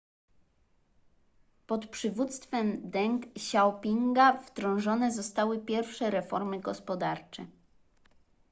pod 1.67 1.87
przywództwem 1.89 2.89
deng 2.89 3.25
xiaopinga 3.37 4.33
wdrożone 4.33 5.11
zostały 5.11 5.59
pierwsze 5.65 6.09
reformy 6.11 6.59
gospodarcze 6.59 7.45